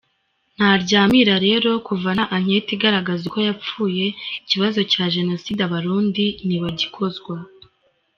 Ntaryamira 0.55 1.35
rero 1.47 1.69
kuva 1.87 2.09
nta 2.15 2.25
anketi 2.35 2.71
igaragaza 2.75 3.23
uko 3.29 3.39
yapfuye 3.47 4.05
ikibazo 4.43 4.79
cya 4.91 5.05
genocide 5.15 5.61
abarundi 5.67 6.25
ntibagikozwa. 6.45 7.35